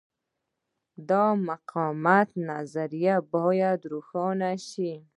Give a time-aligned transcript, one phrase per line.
[1.09, 1.11] د
[1.47, 4.93] مقاومت نظریه باید روښانه شي.